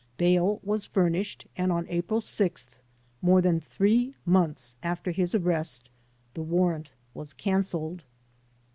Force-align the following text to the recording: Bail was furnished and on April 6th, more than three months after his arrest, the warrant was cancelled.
Bail 0.17 0.59
was 0.63 0.83
furnished 0.87 1.45
and 1.55 1.71
on 1.71 1.85
April 1.87 2.21
6th, 2.21 2.79
more 3.21 3.39
than 3.39 3.59
three 3.59 4.15
months 4.25 4.75
after 4.81 5.11
his 5.11 5.35
arrest, 5.35 5.91
the 6.33 6.41
warrant 6.41 6.89
was 7.13 7.33
cancelled. 7.33 8.03